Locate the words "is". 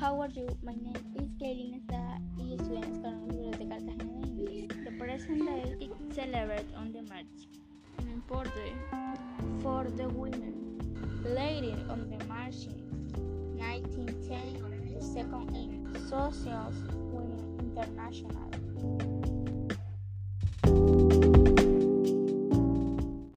1.14-1.28, 5.78-6.14